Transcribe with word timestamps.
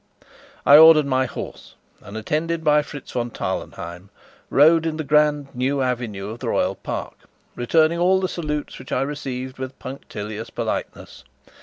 I 0.65 0.77
ordered 0.79 1.05
my 1.05 1.27
horse, 1.27 1.75
and, 2.01 2.17
attended 2.17 2.63
by 2.63 2.81
Fritz 2.81 3.11
von 3.11 3.29
Tarlenheim, 3.29 4.09
rode 4.49 4.87
in 4.87 4.97
the 4.97 5.03
grand 5.03 5.53
new 5.53 5.83
avenue 5.83 6.29
of 6.31 6.39
the 6.39 6.47
Royal 6.49 6.73
Park, 6.73 7.19
returning 7.55 7.99
all 7.99 8.19
the 8.19 8.27
salutes 8.27 8.79
which 8.79 8.91
I 8.91 9.03
received 9.03 9.59
with 9.59 9.77
punctilious 9.77 10.49
politeness. 10.49 11.23